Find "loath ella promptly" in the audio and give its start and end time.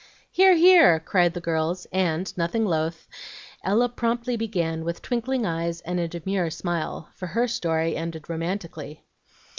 2.65-4.35